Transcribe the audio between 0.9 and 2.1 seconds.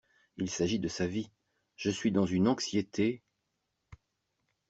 vie… je